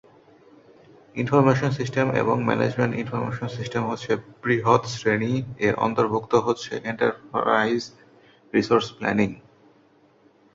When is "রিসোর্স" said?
8.53-8.87